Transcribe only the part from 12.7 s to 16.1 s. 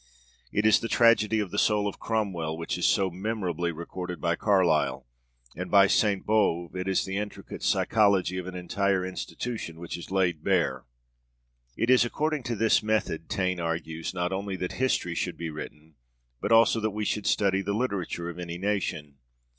method, Taine argues, not only that history should be written,